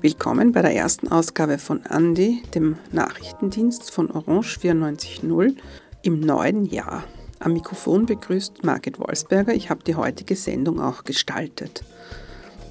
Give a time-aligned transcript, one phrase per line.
[0.00, 5.56] Willkommen bei der ersten Ausgabe von Andi, dem Nachrichtendienst von Orange 94.0
[6.02, 7.02] im neuen Jahr.
[7.40, 9.54] Am Mikrofon begrüßt Margit Wolfsberger.
[9.54, 11.82] Ich habe die heutige Sendung auch gestaltet.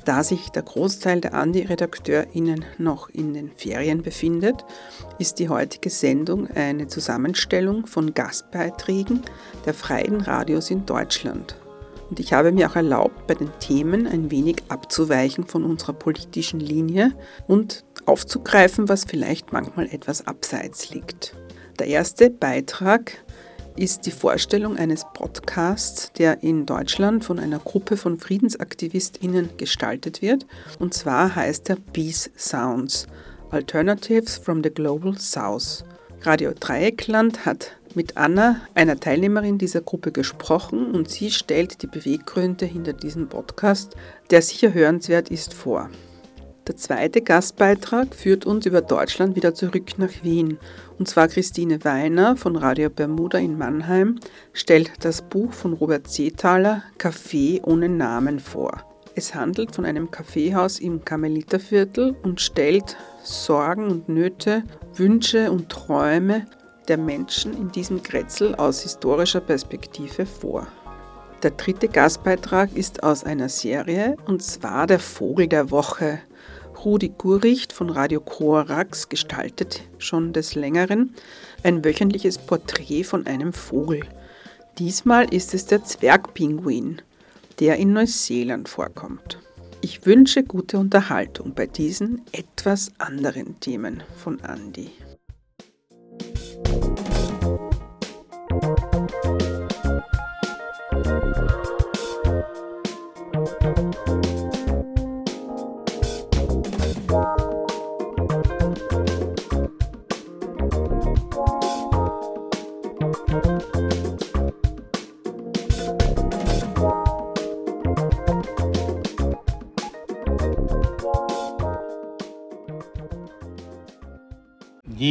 [0.05, 4.65] Da sich der Großteil der Andi-RedakteurInnen noch in den Ferien befindet,
[5.19, 9.21] ist die heutige Sendung eine Zusammenstellung von Gastbeiträgen
[9.65, 11.57] der freien Radios in Deutschland.
[12.09, 16.59] Und ich habe mir auch erlaubt, bei den Themen ein wenig abzuweichen von unserer politischen
[16.59, 17.13] Linie
[17.47, 21.35] und aufzugreifen, was vielleicht manchmal etwas abseits liegt.
[21.77, 23.23] Der erste Beitrag
[23.75, 30.45] ist die Vorstellung eines Podcasts, der in Deutschland von einer Gruppe von Friedensaktivistinnen gestaltet wird.
[30.79, 33.07] Und zwar heißt er Peace Sounds,
[33.51, 35.83] Alternatives from the Global South.
[36.21, 42.65] Radio Dreieckland hat mit Anna, einer Teilnehmerin dieser Gruppe, gesprochen und sie stellt die Beweggründe
[42.65, 43.95] hinter diesem Podcast,
[44.29, 45.89] der sicher hörenswert ist, vor.
[46.69, 50.59] Der zweite Gastbeitrag führt uns über Deutschland wieder zurück nach Wien.
[50.99, 54.19] Und zwar Christine Weiner von Radio Bermuda in Mannheim
[54.53, 58.83] stellt das Buch von Robert Seethaler Café ohne Namen vor.
[59.15, 64.61] Es handelt von einem Kaffeehaus im Karmeliterviertel und stellt Sorgen und Nöte,
[64.93, 66.45] Wünsche und Träume
[66.87, 70.67] der Menschen in diesem Grätzl aus historischer Perspektive vor.
[71.41, 76.19] Der dritte Gastbeitrag ist aus einer Serie und zwar der Vogel der Woche.
[76.85, 81.13] Rudi Guricht von Radio Korax gestaltet schon des Längeren
[81.63, 84.01] ein wöchentliches Porträt von einem Vogel.
[84.77, 87.01] Diesmal ist es der Zwergpinguin,
[87.59, 89.39] der in Neuseeland vorkommt.
[89.81, 94.89] Ich wünsche gute Unterhaltung bei diesen etwas anderen Themen von Andy.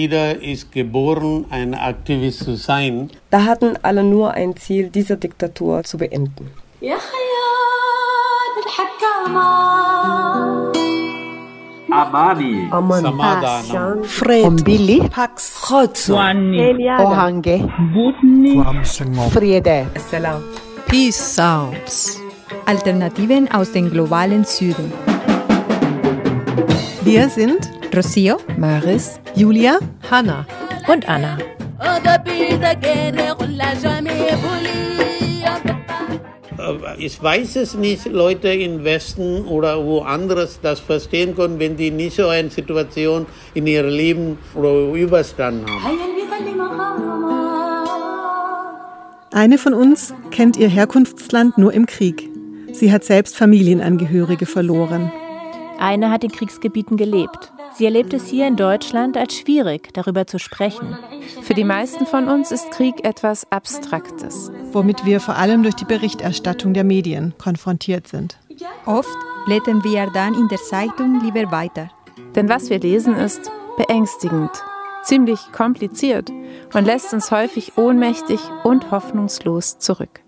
[0.08, 3.10] Jeder ist geboren, ein Aktivist zu sein.
[3.28, 6.50] Da hatten alle nur ein Ziel, diese Diktatur zu beenden.
[11.91, 18.64] Abadi, Samadana, Fred, Billy, Pax, Khotso, Ohange, Butni,
[19.30, 20.42] Friede, Salam.
[20.86, 22.19] Peace Sounds.
[22.64, 24.90] Alternativen aus dem globalen Süden.
[27.04, 29.78] Wir sind Rocio, Maris, Julia,
[30.10, 30.44] Hanna
[30.88, 31.38] und Anna.
[36.59, 41.93] Äh, Ich weiß es nicht, Leute im Westen oder woanders das verstehen können, wenn die
[41.93, 45.99] nicht so eine Situation in ihrem Leben oder überstanden haben.
[49.32, 52.28] Eine von uns kennt ihr Herkunftsland nur im Krieg.
[52.72, 55.12] Sie hat selbst Familienangehörige verloren.
[55.78, 57.53] Eine hat in Kriegsgebieten gelebt.
[57.78, 60.99] Sie erlebt es hier in Deutschland als schwierig, darüber zu sprechen.
[61.43, 64.50] Für die meisten von uns ist Krieg etwas Abstraktes.
[64.72, 68.37] womit wir vor allem durch die Berichterstattung der Medien konfrontiert sind.
[68.84, 71.88] Oft blättern wir dann in der Zeitung lieber weiter.
[72.34, 74.50] Denn was wir lesen ist beängstigend,
[75.05, 76.31] ziemlich kompliziert
[76.75, 80.21] und lässt uns häufig ohnmächtig und hoffnungslos zurück.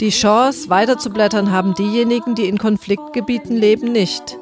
[0.00, 4.38] Die Chance, weiterzublättern, haben diejenigen, die in Konfliktgebieten leben, nicht.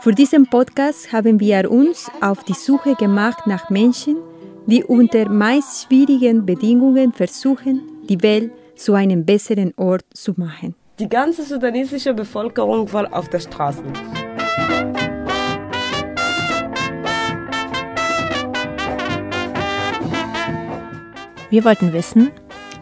[0.00, 4.16] Für diesen Podcast haben wir uns auf die Suche gemacht nach Menschen,
[4.64, 10.74] die unter meist schwierigen Bedingungen versuchen, die Welt zu einem besseren Ort zu machen.
[10.98, 13.82] Die ganze sudanesische Bevölkerung war auf der Straße.
[21.50, 22.32] Wir wollten wissen,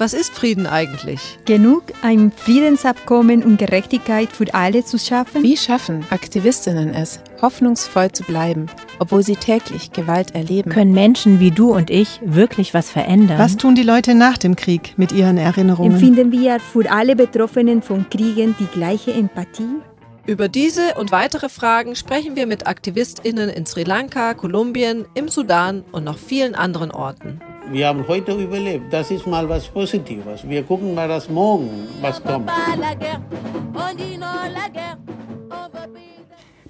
[0.03, 1.39] Was ist Frieden eigentlich?
[1.45, 5.45] Genug, ein Friedensabkommen und Gerechtigkeit für alle zu schaffen?
[5.45, 8.67] wie schaffen Aktivistinnen es, hoffnungsvoll zu bleiben,
[8.99, 10.73] obwohl sie täglich Gewalt erleben?
[10.73, 13.39] Können Menschen wie du und ich wirklich was verändern?
[13.39, 15.93] Was tun die Leute nach dem Krieg mit ihren Erinnerungen?
[15.93, 19.83] Empfinden wir für alle Betroffenen von Kriegen die gleiche Empathie?
[20.25, 25.83] Über diese und weitere Fragen sprechen wir mit AktivistInnen in Sri Lanka, Kolumbien, im Sudan
[25.91, 27.41] und noch vielen anderen Orten.
[27.73, 28.93] Wir haben heute überlebt.
[28.93, 30.49] Das ist mal was Positives.
[30.49, 32.49] Wir gucken mal das morgen, was kommt.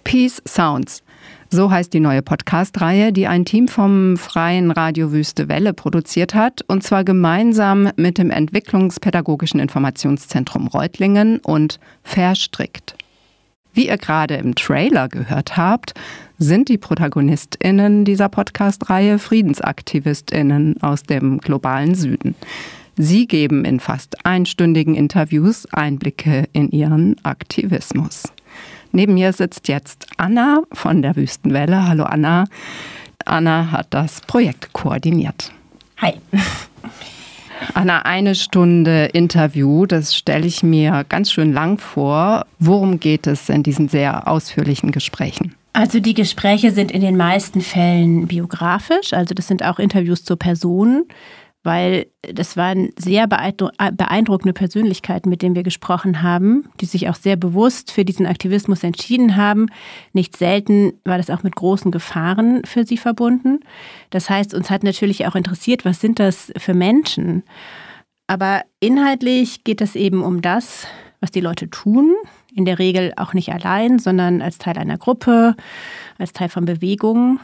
[0.05, 1.03] Peace Sounds.
[1.51, 6.63] So heißt die neue Podcast-Reihe, die ein Team vom Freien Radio Wüste Welle produziert hat,
[6.69, 12.97] und zwar gemeinsam mit dem Entwicklungspädagogischen Informationszentrum Reutlingen und Verstrickt.
[13.75, 15.95] Wie ihr gerade im Trailer gehört habt,
[16.39, 22.35] sind die ProtagonistInnen dieser Podcast-Reihe FriedensaktivistInnen aus dem globalen Süden.
[22.97, 28.25] Sie geben in fast einstündigen Interviews Einblicke in ihren Aktivismus.
[28.93, 31.89] Neben mir sitzt jetzt Anna von der Wüstenwelle.
[31.89, 32.45] Hallo Anna.
[33.25, 35.51] Anna hat das Projekt koordiniert.
[35.99, 36.15] Hi.
[37.75, 42.47] Anna, eine Stunde Interview, das stelle ich mir ganz schön lang vor.
[42.59, 45.55] Worum geht es in diesen sehr ausführlichen Gesprächen?
[45.73, 50.37] Also die Gespräche sind in den meisten Fällen biografisch, also das sind auch Interviews zu
[50.37, 51.05] Personen
[51.65, 57.37] weil das waren sehr beeindruckende Persönlichkeiten, mit denen wir gesprochen haben, die sich auch sehr
[57.37, 59.67] bewusst für diesen Aktivismus entschieden haben.
[60.13, 63.61] Nicht selten war das auch mit großen Gefahren für sie verbunden.
[64.11, 67.45] Das heißt, uns hat natürlich auch interessiert, was sind das für Menschen?
[68.27, 70.87] Aber inhaltlich geht es eben um das,
[71.21, 72.15] was die Leute tun,
[72.55, 75.55] in der Regel auch nicht allein, sondern als Teil einer Gruppe,
[76.19, 77.41] als Teil von Bewegungen.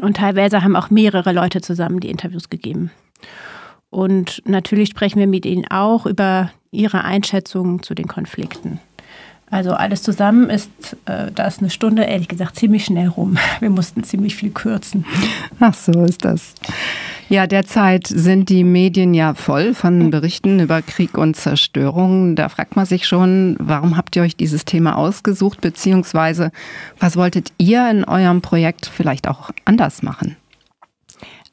[0.00, 2.90] Und teilweise haben auch mehrere Leute zusammen die Interviews gegeben.
[3.90, 8.80] Und natürlich sprechen wir mit ihnen auch über ihre Einschätzungen zu den Konflikten.
[9.50, 10.70] Also alles zusammen ist,
[11.04, 13.36] äh, da ist eine Stunde ehrlich gesagt ziemlich schnell rum.
[13.60, 15.04] Wir mussten ziemlich viel kürzen.
[15.60, 16.54] Ach so ist das.
[17.32, 22.36] Ja, derzeit sind die Medien ja voll von Berichten über Krieg und Zerstörung.
[22.36, 26.50] Da fragt man sich schon, warum habt ihr euch dieses Thema ausgesucht, beziehungsweise
[26.98, 30.36] was wolltet ihr in eurem Projekt vielleicht auch anders machen?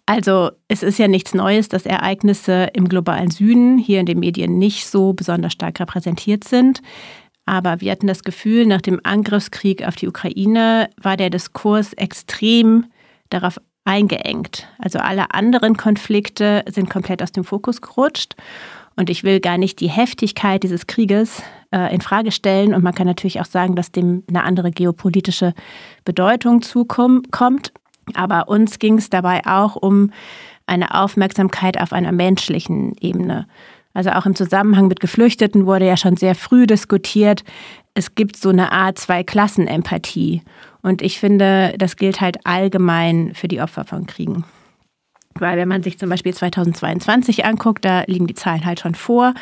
[0.06, 4.60] Also es ist ja nichts Neues, dass Ereignisse im globalen Süden hier in den Medien
[4.60, 6.82] nicht so besonders stark repräsentiert sind.
[7.46, 12.88] Aber wir hatten das Gefühl, nach dem Angriffskrieg auf die Ukraine war der Diskurs extrem
[13.30, 14.68] darauf eingeengt.
[14.77, 18.36] Also alle anderen Konflikte sind komplett aus dem Fokus gerutscht.
[18.95, 21.41] Und ich will gar nicht die Heftigkeit dieses Krieges
[21.71, 22.75] äh, in Frage stellen.
[22.75, 25.56] Und man kann natürlich auch sagen, dass dem eine andere geopolitische
[26.06, 27.74] Bedeutung zukommt.
[28.13, 30.12] Aber uns ging es dabei auch um
[30.68, 33.47] eine Aufmerksamkeit auf einer menschlichen Ebene.
[33.95, 37.44] Also auch im Zusammenhang mit Geflüchteten wurde ja schon sehr früh diskutiert,
[37.94, 40.41] es gibt so eine Art Zwei-Klassen-Empathie.
[40.81, 44.45] Und ich finde, das gilt halt allgemein für die Opfer von Kriegen.
[45.36, 49.33] Weil wenn man sich zum Beispiel 2022 anguckt, da liegen die Zahlen halt schon vor.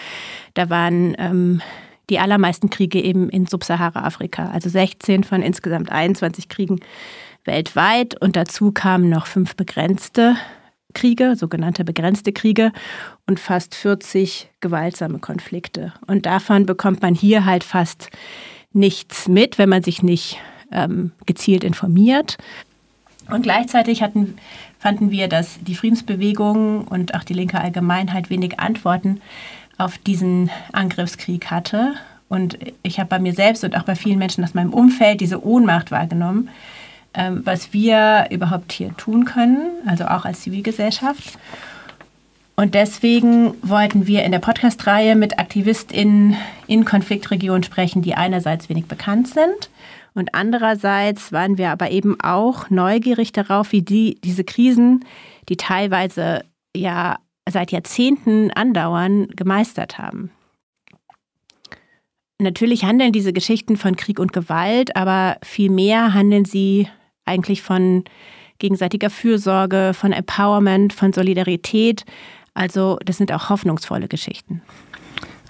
[0.53, 1.61] Da waren ähm,
[2.09, 6.79] die allermeisten Kriege eben in Subsahara-Afrika, also 16 von insgesamt 21 Kriegen
[7.45, 10.35] weltweit und dazu kamen noch fünf begrenzte
[10.93, 12.71] Kriege, sogenannte begrenzte Kriege
[13.27, 15.93] und fast 40 gewaltsame Konflikte.
[16.07, 18.09] Und davon bekommt man hier halt fast
[18.73, 20.39] nichts mit, wenn man sich nicht
[20.71, 22.37] ähm, gezielt informiert.
[23.29, 24.37] Und gleichzeitig hatten,
[24.79, 29.21] fanden wir, dass die Friedensbewegung und auch die linke Allgemeinheit wenig Antworten
[29.77, 31.95] auf diesen Angriffskrieg hatte.
[32.29, 35.45] Und ich habe bei mir selbst und auch bei vielen Menschen aus meinem Umfeld diese
[35.45, 36.49] Ohnmacht wahrgenommen,
[37.17, 41.37] ähm, was wir überhaupt hier tun können, also auch als Zivilgesellschaft.
[42.55, 46.37] Und deswegen wollten wir in der Podcast-Reihe mit AktivistInnen
[46.67, 49.69] in Konfliktregionen sprechen, die einerseits wenig bekannt sind
[50.17, 55.05] und andererseits waren wir aber eben auch neugierig darauf, wie die, diese Krisen,
[55.47, 56.43] die teilweise
[56.75, 60.31] ja seit Jahrzehnten andauern, gemeistert haben.
[62.41, 66.87] Natürlich handeln diese Geschichten von Krieg und Gewalt, aber vielmehr handeln sie
[67.27, 68.03] eigentlich von
[68.59, 72.05] gegenseitiger Fürsorge, von Empowerment, von Solidarität.
[72.53, 74.61] Also das sind auch hoffnungsvolle Geschichten.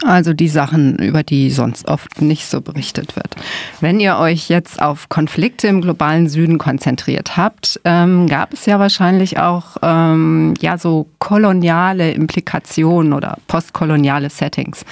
[0.04, 3.36] Also die Sachen, über die sonst oft nicht so berichtet wird.
[3.82, 8.80] Wenn ihr euch jetzt auf Konflikte im globalen Süden konzentriert habt, ähm, gab es ja
[8.80, 14.86] wahrscheinlich auch ähm, ja so koloniale Implikationen oder postkoloniale Settings.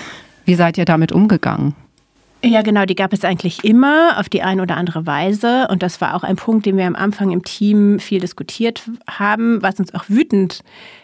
[0.45, 1.75] Wie seid ihr damit umgegangen?
[2.45, 5.67] Ja, genau, die gab es eigentlich immer auf die eine oder andere Weise.
[5.71, 9.63] Und das war auch ein Punkt, den wir am Anfang im Team viel diskutiert haben,
[9.63, 10.61] was uns auch wütend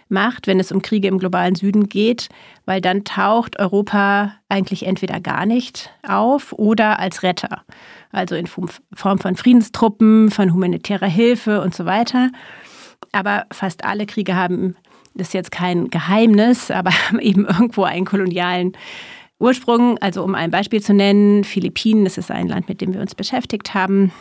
[0.08, 2.30] macht, wenn es um Kriege im globalen Süden geht,
[2.66, 7.64] weil dann taucht Europa eigentlich entweder gar nicht auf oder als Retter.
[8.12, 8.70] Also in Form
[9.18, 12.30] von Friedenstruppen, von humanitärer Hilfe und so weiter.
[13.14, 14.76] Aber fast alle Kriege haben,
[15.16, 18.74] das ist jetzt kein Geheimnis, aber haben eben irgendwo einen kolonialen
[19.42, 23.02] Ursprung, also um ein Beispiel zu nennen, Philippinen, das ist ein Land, mit dem wir
[23.02, 24.14] uns beschäftigt haben.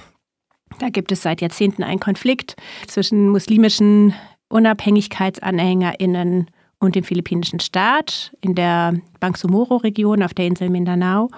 [0.78, 4.14] Da gibt es seit Jahrzehnten einen Konflikt zwischen muslimischen
[4.48, 11.30] UnabhängigkeitsanhängerInnen und dem philippinischen Staat in der Bangsamoro-Region auf der Insel Mindanao.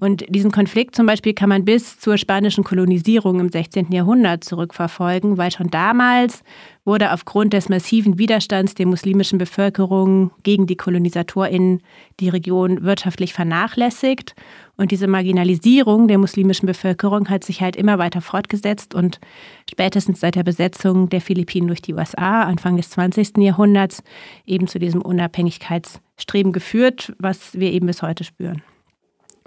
[0.00, 3.92] Und diesen Konflikt zum Beispiel kann man bis zur spanischen Kolonisierung im 16.
[3.92, 6.42] Jahrhundert zurückverfolgen, weil schon damals
[6.86, 11.82] wurde aufgrund des massiven Widerstands der muslimischen Bevölkerung gegen die KolonisatorInnen
[12.18, 14.34] die Region wirtschaftlich vernachlässigt.
[14.78, 19.20] Und diese Marginalisierung der muslimischen Bevölkerung hat sich halt immer weiter fortgesetzt und
[19.68, 23.36] spätestens seit der Besetzung der Philippinen durch die USA Anfang des 20.
[23.36, 24.02] Jahrhunderts
[24.46, 28.62] eben zu diesem Unabhängigkeitsstreben geführt, was wir eben bis heute spüren.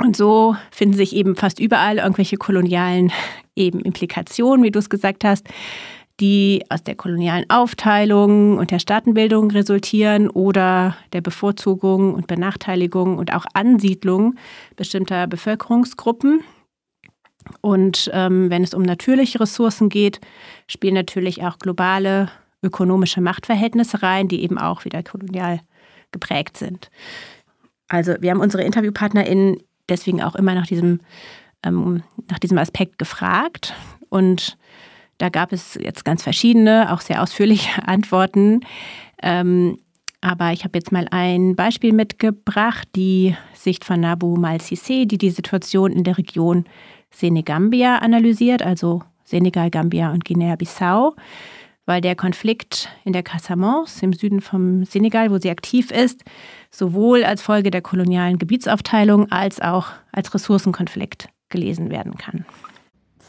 [0.03, 3.13] Und so finden sich eben fast überall irgendwelche kolonialen
[3.55, 5.48] eben Implikationen, wie du es gesagt hast,
[6.19, 13.33] die aus der kolonialen Aufteilung und der Staatenbildung resultieren oder der Bevorzugung und Benachteiligung und
[13.33, 14.36] auch Ansiedlung
[14.75, 16.41] bestimmter Bevölkerungsgruppen.
[17.62, 20.19] Und ähm, wenn es um natürliche Ressourcen geht,
[20.67, 22.29] spielen natürlich auch globale
[22.62, 25.62] ökonomische Machtverhältnisse rein, die eben auch wieder kolonial
[26.12, 26.91] geprägt sind.
[27.88, 29.60] Also wir haben unsere InterviewpartnerInnen
[29.90, 31.00] deswegen auch immer nach diesem,
[31.63, 33.74] ähm, nach diesem Aspekt gefragt.
[34.10, 34.58] Und
[35.18, 38.62] da gab es jetzt ganz verschiedene, auch sehr ausführliche Antworten.
[39.22, 39.78] Ähm,
[40.22, 45.30] aber ich habe jetzt mal ein Beispiel mitgebracht, die Sicht von Nabu Mal-Sissé, die die
[45.30, 46.66] Situation in der Region
[47.12, 51.16] Senegambia analysiert, also Senegal, Gambia und Guinea-Bissau,
[51.86, 56.24] weil der Konflikt in der Casamance im Süden vom Senegal, wo sie aktiv ist,
[56.72, 62.46] sowohl als Folge der kolonialen Gebietsaufteilung als auch als Ressourcenkonflikt gelesen werden kann.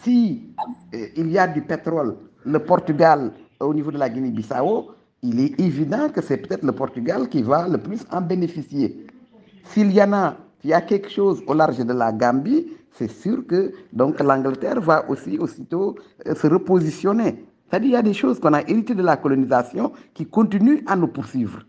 [0.05, 0.55] Si
[0.93, 4.91] euh, il y a du pétrole, le Portugal au niveau de la Guinée-Bissau,
[5.23, 9.07] il est évident que c'est peut-être le Portugal qui va le plus en bénéficier.
[9.65, 13.11] S'il y en a, il y a quelque chose au large de la Gambie, c'est
[13.11, 15.97] sûr que l'Angleterre va aussi aussitôt
[16.27, 17.45] euh, se repositionner.
[17.75, 20.95] C'est-à-dire il y a des choses qu'on a héritées de la colonisation qui continuent à
[20.95, 21.65] nous poursuivre.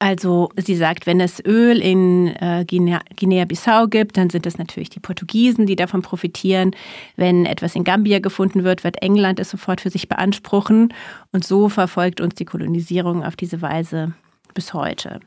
[0.00, 4.98] Also sie sagt, wenn es Öl in äh, Guinea-Bissau gibt, dann sind es natürlich die
[4.98, 6.72] Portugiesen, die davon profitieren.
[7.14, 10.92] Wenn etwas in Gambia gefunden wird, wird England es sofort für sich beanspruchen.
[11.30, 14.14] Und so verfolgt uns die Kolonisierung auf diese Weise
[14.54, 15.20] bis heute.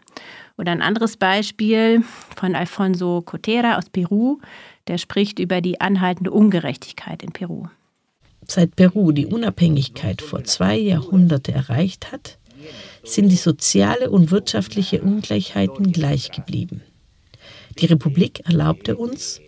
[0.58, 2.04] Oder ein anderes Beispiel
[2.36, 4.40] von Alfonso Cotera aus Peru,
[4.90, 7.68] der spricht über die anhaltende Ungerechtigkeit in Peru.
[8.48, 12.38] Seit Peru die Unabhängigkeit vor zwei Jahrhunderten erreicht hat,
[13.04, 16.82] sind die soziale und wirtschaftliche Ungleichheiten gleich geblieben.
[17.80, 19.42] Die Republik erlaubte uns,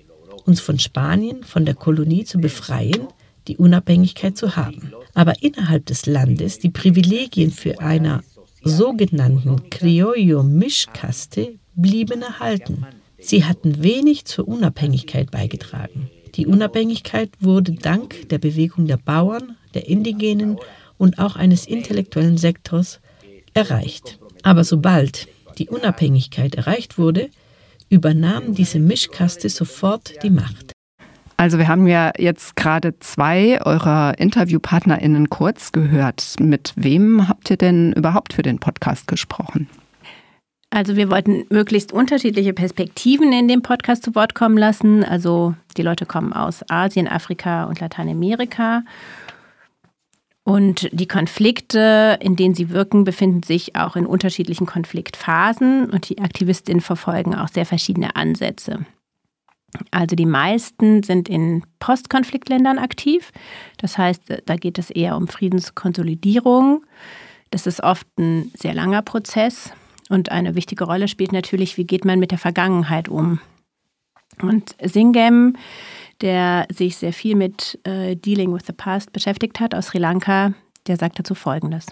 [0.46, 3.08] uns von Spanien, von der Kolonie zu befreien,
[3.48, 4.92] die Unabhängigkeit zu haben.
[5.14, 8.24] Aber innerhalb des Landes die Privilegien für einer
[8.64, 12.86] sogenannten Criollo-Mischkaste blieben erhalten.
[13.20, 16.10] Sie hatten wenig zur Unabhängigkeit beigetragen.
[16.36, 20.58] Die Unabhängigkeit wurde dank der Bewegung der Bauern, der Indigenen
[20.98, 23.00] und auch eines intellektuellen Sektors
[23.54, 24.20] erreicht.
[24.44, 25.27] Aber sobald
[25.58, 27.30] die Unabhängigkeit erreicht wurde,
[27.89, 30.74] übernahm diese Mischkaste sofort die Macht.
[31.38, 36.36] Also wir haben ja jetzt gerade zwei eurer Interviewpartnerinnen kurz gehört.
[36.39, 39.70] Mit wem habt ihr denn überhaupt für den Podcast gesprochen?
[40.69, 45.03] Also wir wollten möglichst unterschiedliche Perspektiven in dem Podcast zu Wort kommen lassen.
[45.05, 48.84] Also die Leute kommen aus Asien, Afrika und Lateinamerika.
[50.43, 56.19] Und die Konflikte, in denen sie wirken, befinden sich auch in unterschiedlichen Konfliktphasen und die
[56.19, 58.86] Aktivistinnen verfolgen auch sehr verschiedene Ansätze.
[59.91, 63.31] Also die meisten sind in Postkonfliktländern aktiv.
[63.77, 66.86] Das heißt, da geht es eher um Friedenskonsolidierung.
[67.50, 69.72] Das ist oft ein sehr langer Prozess
[70.09, 73.39] und eine wichtige Rolle spielt natürlich, wie geht man mit der Vergangenheit um.
[74.41, 75.55] Und Singem
[76.21, 80.53] der sich sehr viel mit äh, Dealing with the Past beschäftigt hat aus Sri Lanka,
[80.88, 81.88] der sagt dazu Folgendes.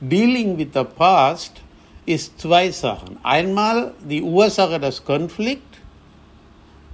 [0.00, 1.60] Dealing with the Past
[2.06, 3.16] ist zwei Sachen.
[3.22, 5.78] Einmal die Ursache des Konflikts,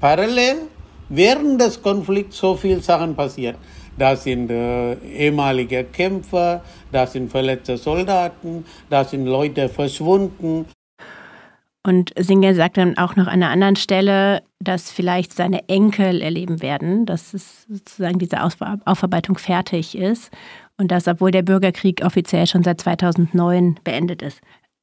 [0.00, 0.62] parallel
[1.08, 3.56] während des Konflikts so viele Sachen passiert.
[3.96, 10.66] Da sind äh, ehemalige Kämpfer, da sind verletzte Soldaten, da sind Leute verschwunden.
[11.86, 16.62] Und Singer sagt dann auch noch an einer anderen Stelle, dass vielleicht seine Enkel erleben
[16.62, 20.30] werden, dass es sozusagen diese Aufarbeitung fertig ist
[20.78, 24.40] und dass, obwohl der Bürgerkrieg offiziell schon seit 2009 beendet ist.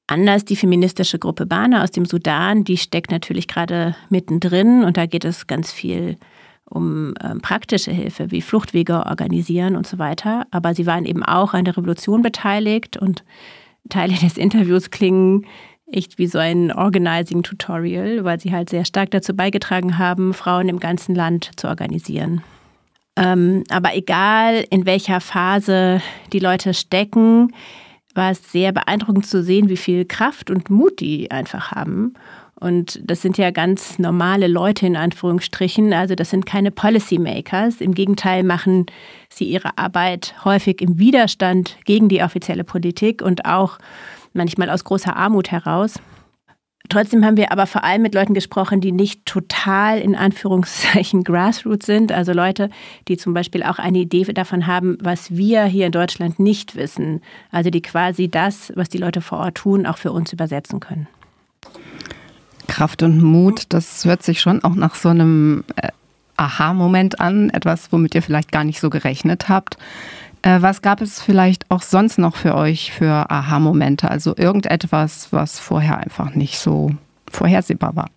[0.07, 5.05] Anders die feministische Gruppe Bana aus dem Sudan, die steckt natürlich gerade mittendrin und da
[5.05, 6.17] geht es ganz viel
[6.75, 10.45] äh, praktische Hilfe, wie Fluchtwege organisieren und so weiter.
[10.51, 13.23] Aber sie waren eben auch an der Revolution beteiligt und
[13.89, 15.45] Teile des Interviews klingen
[15.91, 20.79] echt wie so ein Organizing-Tutorial, weil sie halt sehr stark dazu beigetragen haben, Frauen im
[20.79, 22.43] ganzen Land zu organisieren.
[23.17, 26.01] Ähm, aber egal, in welcher Phase
[26.31, 27.53] die Leute stecken,
[28.15, 32.13] war es sehr beeindruckend zu sehen, wie viel Kraft und Mut die einfach haben
[32.61, 35.93] Und das sind ja ganz normale Leute in Anführungsstrichen.
[35.93, 37.81] Also das sind keine Policymakers.
[37.81, 38.85] Im Gegenteil machen
[39.29, 43.79] sie ihre Arbeit häufig im Widerstand gegen die offizielle Politik und auch
[44.33, 45.95] manchmal aus großer Armut heraus.
[46.89, 51.87] Trotzdem haben wir aber vor allem mit Leuten gesprochen, die nicht total in Anführungszeichen Grassroots
[51.87, 52.11] sind.
[52.11, 52.69] Also Leute,
[53.07, 57.21] die zum Beispiel auch eine Idee davon haben, was wir hier in Deutschland nicht wissen.
[57.49, 61.07] Also die quasi das, was die Leute vor Ort tun, auch für uns übersetzen können.
[62.71, 65.89] Kraft und Mut, das hört sich schon auch nach so einem äh,
[66.37, 69.75] Aha-Moment an, etwas, womit ihr vielleicht gar nicht so gerechnet habt.
[70.41, 74.09] Äh, was gab es vielleicht auch sonst noch für euch für Aha-Momente?
[74.09, 76.91] Also irgendetwas, was vorher einfach nicht so
[77.29, 78.09] vorhersehbar war?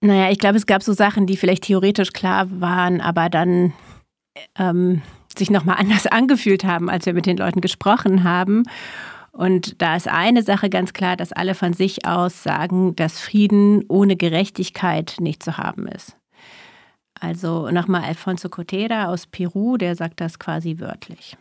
[0.00, 3.72] Naja, ich glaube, es gab so Sachen, die vielleicht theoretisch klar waren, aber dann
[4.56, 5.02] ähm,
[5.36, 8.62] sich nochmal anders angefühlt haben, als wir mit den Leuten gesprochen haben.
[9.34, 13.84] Und da ist eine Sache ganz klar, dass alle von sich aus sagen, dass Frieden
[13.88, 16.16] ohne Gerechtigkeit nicht zu haben ist.
[17.18, 21.36] Also nochmal Alfonso Cotera aus Peru, der sagt das quasi wörtlich.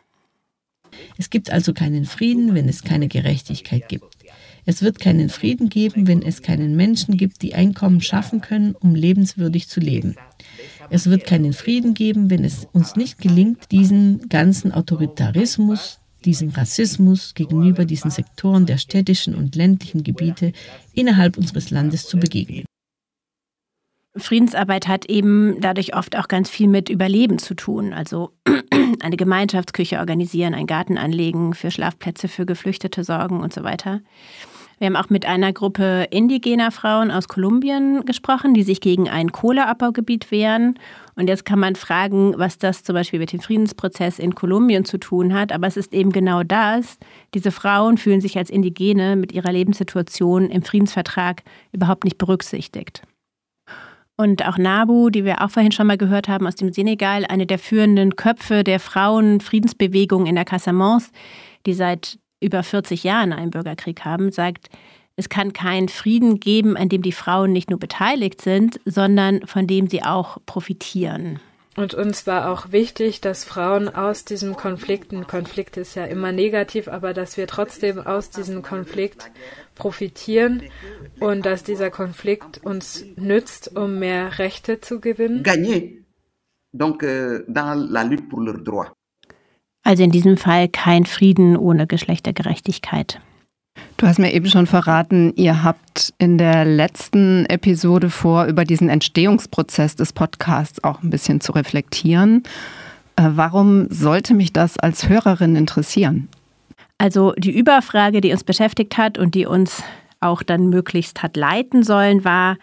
[1.17, 4.17] Es gibt also keinen Frieden, wenn es keine Gerechtigkeit gibt.
[4.65, 8.95] Es wird keinen Frieden geben, wenn es keinen Menschen gibt, die Einkommen schaffen können, um
[8.95, 10.15] lebenswürdig zu leben.
[10.89, 17.33] Es wird keinen Frieden geben, wenn es uns nicht gelingt, diesen ganzen Autoritarismus, diesem Rassismus
[17.33, 20.53] gegenüber diesen Sektoren der städtischen und ländlichen Gebiete
[20.93, 22.65] innerhalb unseres Landes zu begegnen.
[24.15, 27.93] Friedensarbeit hat eben dadurch oft auch ganz viel mit Überleben zu tun.
[27.93, 28.31] Also
[29.01, 34.01] eine Gemeinschaftsküche organisieren, einen Garten anlegen, für Schlafplätze für Geflüchtete sorgen und so weiter.
[34.77, 39.31] Wir haben auch mit einer Gruppe indigener Frauen aus Kolumbien gesprochen, die sich gegen ein
[39.31, 40.77] Kohleabbaugebiet wehren.
[41.15, 44.97] Und jetzt kann man fragen, was das zum Beispiel mit dem Friedensprozess in Kolumbien zu
[44.97, 45.51] tun hat.
[45.51, 46.97] Aber es ist eben genau das.
[47.33, 53.03] Diese Frauen fühlen sich als Indigene mit ihrer Lebenssituation im Friedensvertrag überhaupt nicht berücksichtigt.
[54.15, 57.47] Und auch Nabu, die wir auch vorhin schon mal gehört haben aus dem Senegal, eine
[57.47, 61.11] der führenden Köpfe der Frauenfriedensbewegung in der Casamance,
[61.65, 64.69] die seit über 40 Jahren einen Bürgerkrieg haben, sagt,
[65.15, 69.67] es kann keinen Frieden geben, an dem die Frauen nicht nur beteiligt sind, sondern von
[69.67, 71.39] dem sie auch profitieren.
[71.75, 76.31] Und uns war auch wichtig, dass Frauen aus diesem Konflikt, ein Konflikt ist ja immer
[76.31, 79.31] negativ, aber dass wir trotzdem aus diesem Konflikt
[79.73, 80.61] profitieren
[81.19, 85.41] und dass dieser Konflikt uns nützt, um mehr Rechte zu gewinnen.
[85.41, 85.81] Gagner.
[86.73, 88.91] Donc, euh, dans la lutte pour leurs droits.
[89.83, 93.19] Also in diesem Fall kein Frieden ohne Geschlechtergerechtigkeit.
[94.03, 98.89] Du hast mir eben schon verraten, ihr habt in der letzten Episode vor, über diesen
[98.89, 102.43] Entstehungsprozess des Podcasts auch ein bisschen zu reflektieren.
[103.15, 106.27] Äh, warum sollte mich das als Hörerin interessieren?
[106.97, 109.81] Also die Überfrage, die uns beschäftigt hat und die uns
[110.19, 112.57] auch dann möglichst hat leiten sollen, war,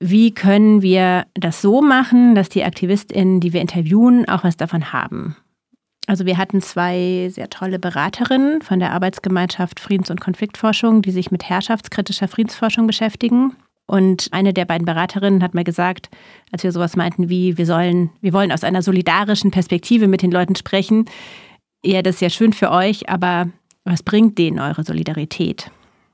[0.00, 4.94] wie können wir das so machen, dass die Aktivistinnen, die wir interviewen, auch was davon
[4.94, 5.36] haben?
[6.06, 11.30] Also wir hatten zwei sehr tolle Beraterinnen von der Arbeitsgemeinschaft Friedens- und Konfliktforschung, die sich
[11.30, 13.56] mit herrschaftskritischer Friedensforschung beschäftigen.
[13.86, 16.10] Und eine der beiden Beraterinnen hat mal gesagt,
[16.52, 20.30] als wir sowas meinten wie, wir sollen, wir wollen aus einer solidarischen Perspektive mit den
[20.30, 21.06] Leuten sprechen.
[21.84, 23.48] Ja, das ist ja schön für euch, aber
[23.84, 25.70] was bringt denen eure Solidarität?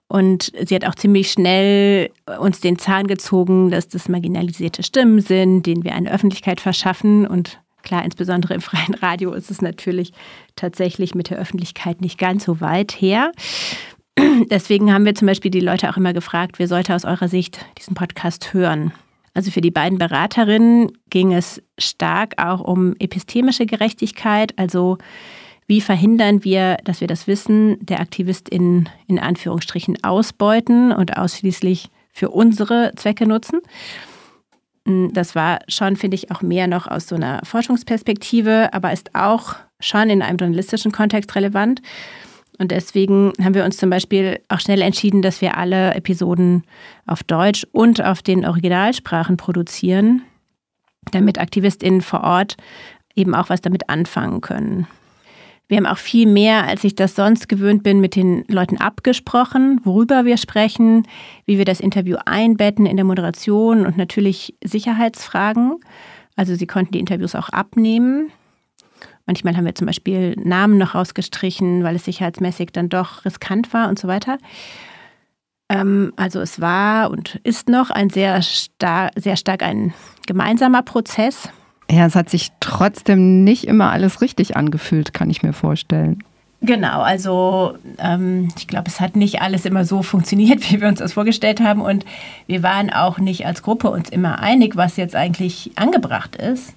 [0.08, 5.66] Und sie hat auch ziemlich schnell uns den Zahn gezogen, dass das marginalisierte Stimmen sind,
[5.66, 10.12] denen wir eine Öffentlichkeit verschaffen und Klar, insbesondere im freien Radio ist es natürlich
[10.56, 13.32] tatsächlich mit der Öffentlichkeit nicht ganz so weit her.
[14.50, 17.64] Deswegen haben wir zum Beispiel die Leute auch immer gefragt, wer sollte aus eurer Sicht
[17.78, 18.92] diesen Podcast hören?
[19.32, 24.98] Also für die beiden Beraterinnen ging es stark auch um epistemische Gerechtigkeit, also
[25.70, 32.30] wie verhindern wir, dass wir das Wissen der AktivistInnen in Anführungsstrichen ausbeuten und ausschließlich für
[32.30, 33.60] unsere Zwecke nutzen?
[34.86, 39.14] Hm, das war schon, finde ich, auch mehr noch aus so einer Forschungsperspektive, aber ist
[39.14, 41.80] auch schon in einem journalistischen Kontext relevant.
[42.58, 46.64] Und deswegen haben wir uns zum Beispiel auch schnell entschieden, dass wir alle Episoden
[47.06, 50.22] auf Deutsch und auf den Originalsprachen produzieren,
[51.10, 52.58] damit AktivistInnen vor Ort
[53.14, 54.86] eben auch was damit anfangen können.
[55.70, 59.80] Wir haben auch viel mehr, als ich das sonst gewöhnt bin, mit den Leuten abgesprochen,
[59.84, 61.06] worüber wir sprechen,
[61.46, 65.76] wie wir das Interview einbetten in der Moderation und natürlich Sicherheitsfragen.
[66.34, 68.32] Also sie konnten die Interviews auch abnehmen.
[69.26, 73.88] Manchmal haben wir zum Beispiel Namen noch rausgestrichen, weil es sicherheitsmäßig dann doch riskant war
[73.88, 74.38] und so weiter.
[75.68, 79.94] Ähm, also es war und ist noch ein sehr, star sehr stark ein
[80.26, 81.48] gemeinsamer Prozess
[81.90, 86.22] ja, es hat sich trotzdem nicht immer alles richtig angefühlt, kann ich mir vorstellen.
[86.62, 90.98] Genau, also ähm, ich glaube, es hat nicht alles immer so funktioniert, wie wir uns
[90.98, 91.80] das vorgestellt haben.
[91.80, 92.04] Und
[92.46, 96.74] wir waren auch nicht als Gruppe uns immer einig, was jetzt eigentlich angebracht ist.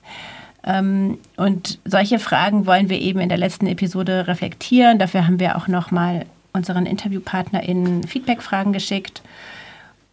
[0.66, 5.00] Ähm, und solche Fragen wollen wir eben in der letzten Episode reflektieren.
[5.00, 9.22] Dafür haben wir auch nochmal unseren InterviewpartnerInnen Feedback-Fragen geschickt.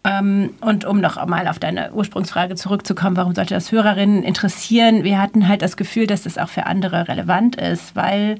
[0.02, 5.04] Ähm, und um noch mal auf deine Ursprungsfrage zurückzukommen, warum sollte das Hörerinnen interessieren?
[5.04, 8.38] Wir hatten halt das Gefühl, dass das auch für andere relevant ist, weil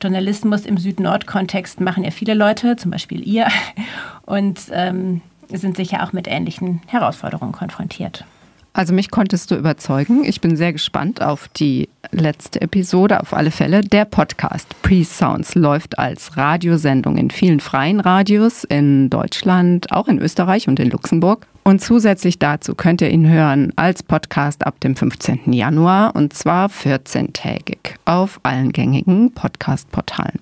[0.00, 3.48] Journalismus im Süd-Nord-Kontext machen ja viele Leute, zum Beispiel ihr,
[4.26, 8.24] und ähm, sind sicher auch mit ähnlichen Herausforderungen konfrontiert.
[8.72, 10.24] Also mich konntest du überzeugen.
[10.24, 13.80] Ich bin sehr gespannt auf die letzte Episode, auf alle Fälle.
[13.80, 20.68] Der Podcast Pre-Sounds läuft als Radiosendung in vielen freien Radios in Deutschland, auch in Österreich
[20.68, 21.46] und in Luxemburg.
[21.62, 25.52] Und zusätzlich dazu könnt ihr ihn hören als Podcast ab dem 15.
[25.52, 30.38] Januar und zwar 14-tägig auf allen gängigen Podcast-Portalen.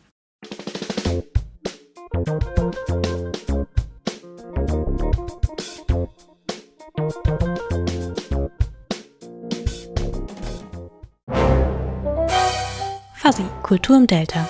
[13.28, 14.48] Fuzzy, Kultur im Delta.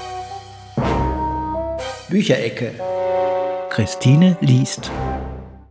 [2.08, 2.74] Bücherecke.
[3.70, 4.92] Christine liest.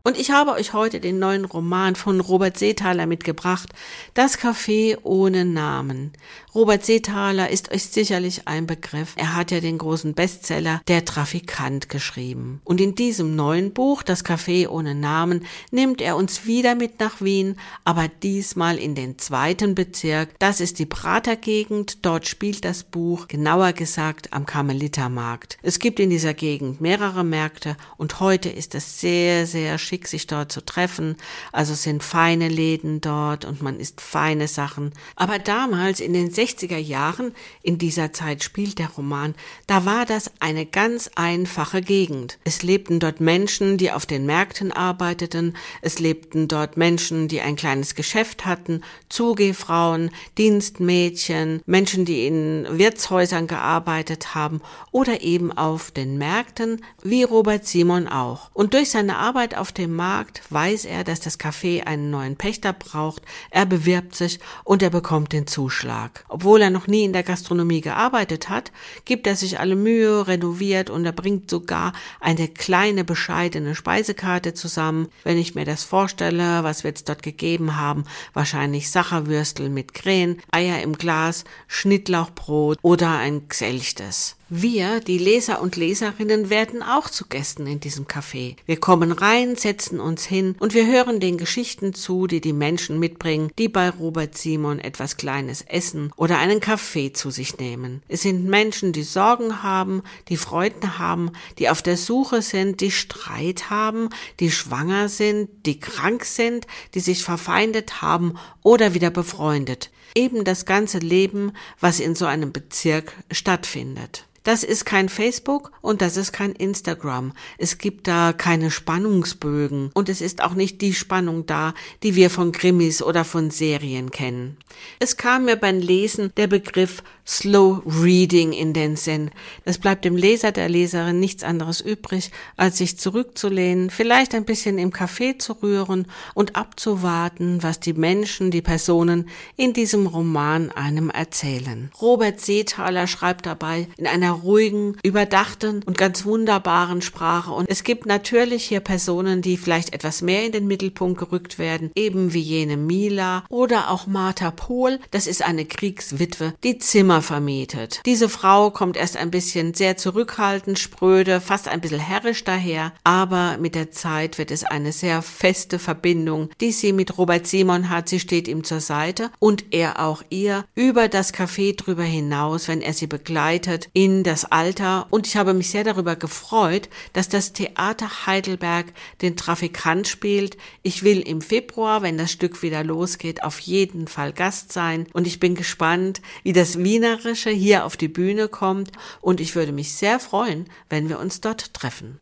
[0.08, 3.68] Und ich habe euch heute den neuen Roman von Robert Seethaler mitgebracht,
[4.14, 6.14] Das Café ohne Namen.
[6.56, 9.16] Robert Seethaler ist euch sicherlich ein Begriff.
[9.18, 12.62] Er hat ja den großen Bestseller Der Trafikant geschrieben.
[12.64, 17.20] Und in diesem neuen Buch, Das Café ohne Namen, nimmt er uns wieder mit nach
[17.20, 20.40] Wien, aber diesmal in den zweiten Bezirk.
[20.40, 22.06] Das ist die Pratergegend.
[22.06, 25.58] Dort spielt das Buch, genauer gesagt am Karmelitermarkt.
[25.64, 30.08] Es gibt in dieser Gegend mehrere Märkte und heute ist es sehr, sehr schick schick,
[30.08, 31.16] sich dort zu treffen.
[31.52, 34.94] Also sind feine Läden dort und man isst feine Sachen.
[35.16, 37.34] Aber damals in den 60er Jahren,
[37.64, 39.34] in dieser Zeit spielt der Roman,
[39.66, 42.38] da war das eine ganz einfache Gegend.
[42.44, 45.56] Es lebten dort Menschen, die auf den Märkten arbeiteten.
[45.82, 53.48] Es lebten dort Menschen, die ein kleines Geschäft hatten, Zugehfrauen, Dienstmädchen, Menschen, die in Wirtshäusern
[53.48, 58.52] gearbeitet haben oder eben auf den Märkten, wie Robert Simon auch.
[58.54, 62.74] Und durch seine Arbeit auf dem Markt weiß er, dass das Café einen neuen Pächter
[62.74, 63.24] braucht.
[63.50, 66.26] Er bewirbt sich und er bekommt den Zuschlag.
[66.30, 68.72] Obwohl er noch nie in der Gastronomie gearbeitet hat,
[69.06, 75.10] gibt er sich alle Mühe, renoviert und er bringt sogar eine kleine bescheidene Speisekarte zusammen.
[75.24, 80.42] Wenn ich mir das vorstelle, was wird es dort gegeben haben, wahrscheinlich Sacherwürstel mit Krähen,
[80.52, 84.37] Eier im Glas, Schnittlauchbrot oder ein Gselchtes.
[84.50, 88.56] Wir, die Leser und Leserinnen, werden auch zu Gästen in diesem Café.
[88.66, 92.98] Wir kommen rein, setzen uns hin und wir hören den Geschichten zu, die die Menschen
[92.98, 98.02] mitbringen, die bei Robert Simon etwas Kleines essen oder einen Kaffee zu sich nehmen.
[98.08, 102.92] Es sind Menschen, die Sorgen haben, die Freuden haben, die auf der Suche sind, die
[102.92, 104.08] Streit haben,
[104.40, 109.92] die schwanger sind, die krank sind, die sich verfeindet haben oder wieder befreundet.
[110.16, 114.27] Eben das ganze Leben, was in so einem Bezirk stattfindet.
[114.48, 117.34] Das ist kein Facebook und das ist kein Instagram.
[117.58, 122.30] Es gibt da keine Spannungsbögen und es ist auch nicht die Spannung da, die wir
[122.30, 124.56] von Krimis oder von Serien kennen.
[125.00, 129.32] Es kam mir beim Lesen der Begriff Slow Reading in den Sinn.
[129.66, 134.78] Es bleibt dem Leser, der Leserin nichts anderes übrig, als sich zurückzulehnen, vielleicht ein bisschen
[134.78, 141.10] im Café zu rühren und abzuwarten, was die Menschen, die Personen in diesem Roman einem
[141.10, 141.92] erzählen.
[142.02, 147.52] Robert Seethaler schreibt dabei in einer ruhigen, überdachten und ganz wunderbaren Sprache.
[147.52, 151.92] Und es gibt natürlich hier Personen, die vielleicht etwas mehr in den Mittelpunkt gerückt werden,
[151.94, 155.00] eben wie jene Mila oder auch Martha Pohl.
[155.12, 158.02] Das ist eine Kriegswitwe, die Zimmer vermietet.
[158.06, 163.58] Diese Frau kommt erst ein bisschen sehr zurückhaltend, spröde, fast ein bisschen herrisch daher, aber
[163.58, 168.10] mit der Zeit wird es eine sehr feste Verbindung, die sie mit Robert Simon hat.
[168.10, 172.82] Sie steht ihm zur Seite und er auch ihr über das Café drüber hinaus, wenn
[172.82, 177.54] er sie begleitet in das Alter und ich habe mich sehr darüber gefreut, dass das
[177.54, 178.88] Theater Heidelberg
[179.22, 180.58] den Trafikant spielt.
[180.84, 185.28] Ich will im Februar, wenn das Stück wieder losgeht, auf jeden Fall Gast sein und
[185.28, 188.92] ich bin gespannt, wie das Wienerische hier auf die Bühne kommt
[189.22, 192.20] und ich würde mich sehr freuen, wenn wir uns dort treffen.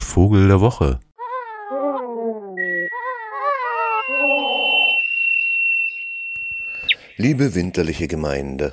[0.00, 0.98] Vogel der Woche.
[7.18, 8.72] Liebe winterliche Gemeinde,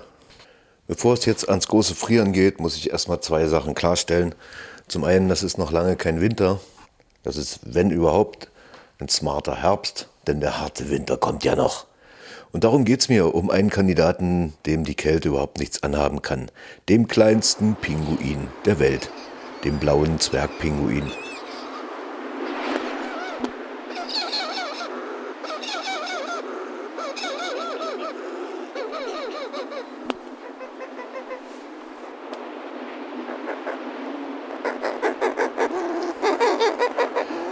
[0.88, 4.34] bevor es jetzt ans große Frieren geht, muss ich erstmal zwei Sachen klarstellen.
[4.92, 6.60] Zum einen, das ist noch lange kein Winter.
[7.24, 8.50] Das ist, wenn überhaupt,
[9.00, 11.86] ein smarter Herbst, denn der harte Winter kommt ja noch.
[12.52, 16.52] Und darum geht es mir um einen Kandidaten, dem die Kälte überhaupt nichts anhaben kann.
[16.90, 19.10] Dem kleinsten Pinguin der Welt,
[19.64, 21.10] dem blauen Zwergpinguin.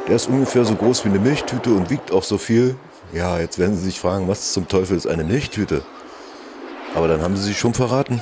[0.10, 2.76] Der ist ungefähr so groß wie eine Milchtüte und wiegt auch so viel.
[3.14, 5.84] Ja, jetzt werden Sie sich fragen, was zum Teufel ist eine Milchtüte?
[6.96, 8.20] Aber dann haben Sie sich schon verraten.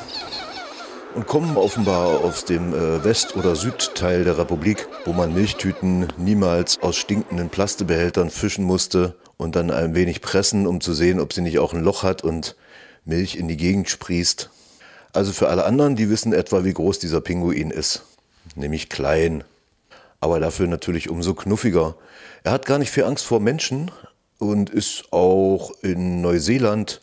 [1.16, 6.78] Und kommen offenbar aus dem äh, West- oder Südteil der Republik, wo man Milchtüten niemals
[6.82, 11.42] aus stinkenden Plastebehältern fischen musste und dann ein wenig pressen, um zu sehen, ob sie
[11.42, 12.58] nicht auch ein Loch hat und
[13.06, 14.50] Milch in die Gegend sprießt.
[15.14, 18.04] Also für alle anderen, die wissen etwa, wie groß dieser Pinguin ist.
[18.56, 19.46] Nämlich klein
[20.20, 21.96] aber dafür natürlich umso knuffiger.
[22.44, 23.92] Er hat gar nicht viel Angst vor Menschen
[24.40, 27.02] und ist auch in Neuseeland,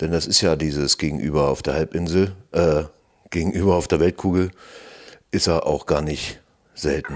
[0.00, 2.84] denn das ist ja dieses Gegenüber auf der Halbinsel, äh,
[3.30, 4.50] gegenüber auf der Weltkugel,
[5.30, 6.40] ist er auch gar nicht
[6.74, 7.14] selten.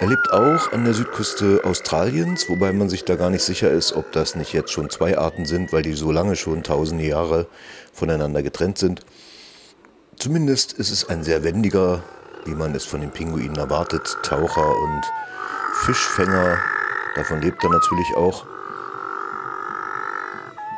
[0.00, 3.92] Er lebt auch an der Südküste Australiens, wobei man sich da gar nicht sicher ist,
[3.94, 7.48] ob das nicht jetzt schon zwei Arten sind, weil die so lange schon tausende Jahre
[7.92, 9.00] voneinander getrennt sind.
[10.16, 12.04] Zumindest ist es ein sehr wendiger,
[12.44, 15.02] wie man es von den Pinguinen erwartet, Taucher und
[15.84, 16.58] Fischfänger.
[17.16, 18.46] Davon lebt er natürlich auch.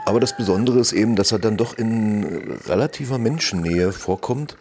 [0.07, 4.57] Aber das Besondere ist eben, dass er dann doch in relativer Menschennähe vorkommt.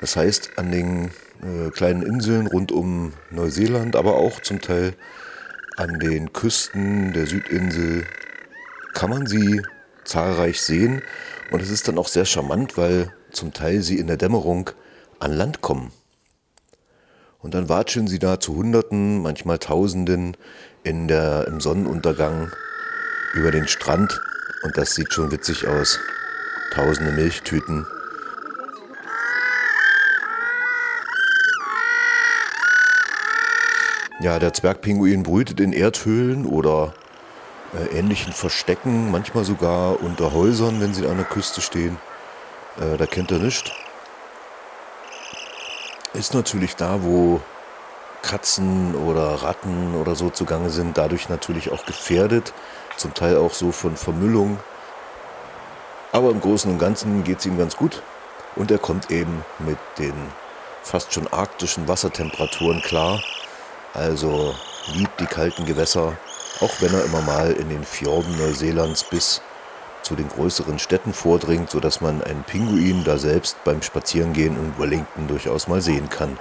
[0.00, 1.10] Das heißt, an den
[1.42, 4.94] äh, kleinen Inseln rund um Neuseeland, aber auch zum Teil
[5.76, 8.06] an den Küsten der Südinsel
[8.94, 9.62] kann man sie
[10.04, 11.02] zahlreich sehen.
[11.50, 14.70] Und es ist dann auch sehr charmant, weil zum Teil sie in der Dämmerung
[15.18, 15.92] an Land kommen.
[17.38, 20.36] Und dann watscheln sie da zu Hunderten, manchmal Tausenden
[20.84, 22.52] in der, im Sonnenuntergang
[23.34, 24.20] über den Strand.
[24.62, 25.98] Und das sieht schon witzig aus.
[26.72, 27.84] Tausende Milchtüten
[34.22, 36.94] Ja, der Zwergpinguin brütet in Erdhöhlen oder
[37.74, 41.98] äh, ähnlichen Verstecken, manchmal sogar unter Häusern, wenn sie an der Küste stehen.
[42.80, 43.72] Äh, da kennt er nichts.
[46.14, 47.40] Ist natürlich da, wo
[48.22, 52.52] Katzen oder Ratten oder so zugange sind, dadurch natürlich auch gefährdet,
[52.96, 54.60] zum Teil auch so von Vermüllung.
[56.12, 58.04] Aber im Großen und Ganzen geht es ihm ganz gut
[58.54, 60.14] und er kommt eben mit den
[60.84, 63.20] fast schon arktischen Wassertemperaturen klar
[63.94, 64.54] also
[64.94, 66.16] liebt die kalten Gewässer,
[66.60, 69.42] auch wenn er immer mal in den Fjorden Neuseelands bis
[70.02, 75.28] zu den größeren Städten vordringt, sodass man einen Pinguin da selbst beim Spazierengehen in Wellington
[75.28, 76.38] durchaus mal sehen kann.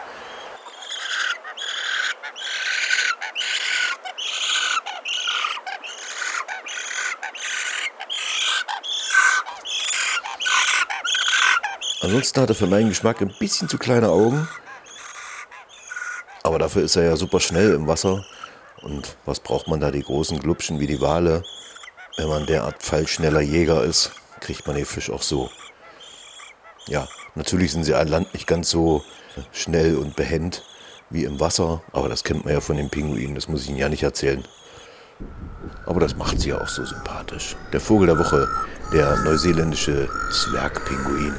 [12.02, 14.48] Ansonsten hat er für meinen Geschmack ein bisschen zu kleine Augen,
[16.44, 18.26] aber dafür ist er ja super schnell im Wasser.
[18.82, 21.44] Und was braucht man da die großen Glubschen wie die Wale?
[22.18, 25.50] Wenn man derart fallschneller Jäger ist, kriegt man den Fisch auch so.
[26.88, 29.04] Ja, natürlich sind sie an Land nicht ganz so
[29.52, 30.64] schnell und behend
[31.10, 33.78] wie im Wasser, aber das kennt man ja von den Pinguinen, das muss ich Ihnen
[33.78, 34.44] ja nicht erzählen.
[35.86, 37.56] Aber das macht sie ja auch so sympathisch.
[37.74, 38.48] Der Vogel der Woche,
[38.94, 41.36] der neuseeländische Zwergpinguin.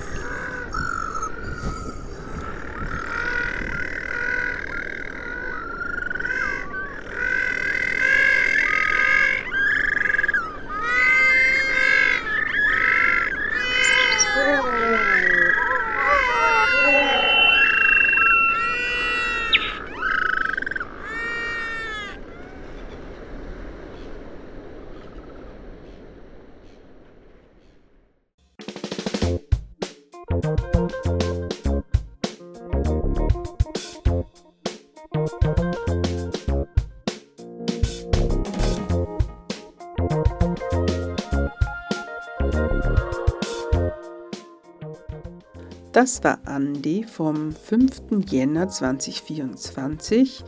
[45.92, 48.24] Das war Andi vom 5.
[48.26, 50.42] Jänner 2024.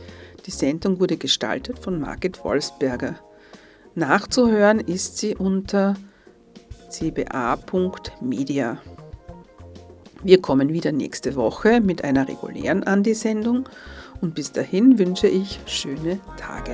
[0.45, 3.15] Die Sendung wurde gestaltet von Margit Wolfsberger.
[3.93, 5.95] Nachzuhören ist sie unter
[6.89, 8.81] cba.media.
[10.25, 13.69] Wir kommen wieder nächste Woche mit einer regulären Andi-Sendung
[14.21, 16.71] und bis dahin wünsche ich schöne Tage.